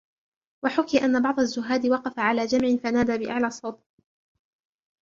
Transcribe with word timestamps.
وَحُكِيَ 0.63 1.05
أَنَّ 1.05 1.21
بَعْضَ 1.21 1.39
الزُّهَّادِ 1.39 1.85
وَقَفَ 1.87 2.19
عَلَى 2.19 2.45
جَمْعٍ 2.45 2.77
فَنَادَى 2.77 3.17
بِأَعْلَى 3.17 3.49
صَوْتِهِ 3.51 3.83